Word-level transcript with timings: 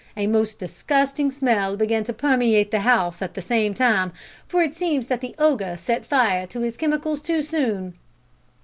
A 0.17 0.25
most 0.25 0.57
disgusting 0.57 1.29
smell 1.29 1.77
began 1.77 2.03
to 2.05 2.11
permeate 2.11 2.71
the 2.71 2.79
house 2.79 3.21
at 3.21 3.35
the 3.35 3.39
same 3.43 3.75
time, 3.75 4.11
for 4.47 4.63
it 4.63 4.73
seems 4.73 5.05
that 5.05 5.21
the 5.21 5.35
ogre 5.37 5.77
set 5.77 6.07
fire 6.07 6.47
to 6.47 6.61
his 6.61 6.75
chemicals 6.75 7.21
too 7.21 7.43
soon. 7.43 7.93